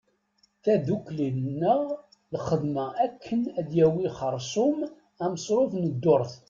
Taddukli 0.63 1.29
neɣ 1.59 1.81
lxedma 2.35 2.85
akken 3.05 3.41
ad 3.59 3.69
yawi 3.77 4.07
xersum 4.17 4.77
amesruf 5.23 5.71
n 5.77 5.85
ddurt. 5.93 6.31